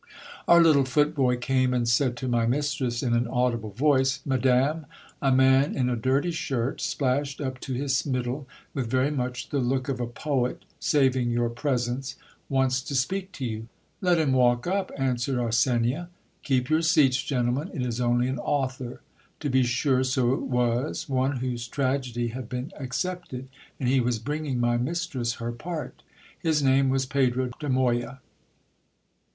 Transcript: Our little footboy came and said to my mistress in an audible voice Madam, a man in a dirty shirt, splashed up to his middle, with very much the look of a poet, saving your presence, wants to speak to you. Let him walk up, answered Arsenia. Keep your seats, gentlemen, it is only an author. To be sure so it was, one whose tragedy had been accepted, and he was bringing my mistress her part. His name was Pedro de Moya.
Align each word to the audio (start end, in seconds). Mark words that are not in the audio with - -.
Our 0.47 0.59
little 0.63 0.83
footboy 0.85 1.37
came 1.37 1.75
and 1.75 1.87
said 1.87 2.17
to 2.17 2.27
my 2.27 2.47
mistress 2.47 3.03
in 3.03 3.13
an 3.13 3.27
audible 3.27 3.69
voice 3.69 4.19
Madam, 4.25 4.87
a 5.21 5.31
man 5.31 5.75
in 5.75 5.91
a 5.91 5.95
dirty 5.95 6.31
shirt, 6.31 6.81
splashed 6.81 7.39
up 7.39 7.59
to 7.59 7.73
his 7.75 8.03
middle, 8.03 8.47
with 8.73 8.89
very 8.89 9.11
much 9.11 9.49
the 9.49 9.59
look 9.59 9.89
of 9.89 9.99
a 9.99 10.07
poet, 10.07 10.65
saving 10.79 11.29
your 11.29 11.49
presence, 11.51 12.15
wants 12.49 12.81
to 12.81 12.95
speak 12.95 13.31
to 13.33 13.45
you. 13.45 13.67
Let 14.01 14.17
him 14.17 14.33
walk 14.33 14.65
up, 14.65 14.91
answered 14.97 15.37
Arsenia. 15.37 16.07
Keep 16.41 16.71
your 16.71 16.81
seats, 16.81 17.21
gentlemen, 17.21 17.69
it 17.71 17.83
is 17.85 18.01
only 18.01 18.27
an 18.27 18.39
author. 18.39 19.01
To 19.41 19.51
be 19.51 19.61
sure 19.61 20.03
so 20.03 20.33
it 20.33 20.41
was, 20.41 21.07
one 21.07 21.33
whose 21.33 21.67
tragedy 21.67 22.29
had 22.29 22.49
been 22.49 22.71
accepted, 22.79 23.49
and 23.79 23.87
he 23.87 23.99
was 23.99 24.17
bringing 24.17 24.59
my 24.59 24.77
mistress 24.77 25.33
her 25.33 25.51
part. 25.51 26.01
His 26.39 26.63
name 26.63 26.89
was 26.89 27.05
Pedro 27.05 27.49
de 27.59 27.69
Moya. 27.69 28.19